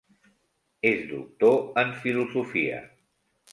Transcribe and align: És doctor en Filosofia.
És 0.91 1.03
doctor 1.11 1.59
en 1.83 1.93
Filosofia. 2.01 2.83